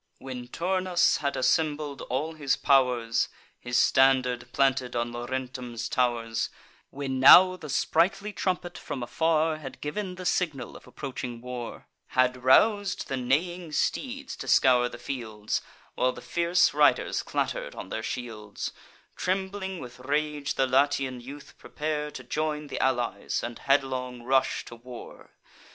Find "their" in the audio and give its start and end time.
17.89-18.01